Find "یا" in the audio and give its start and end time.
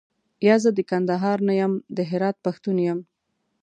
0.47-0.55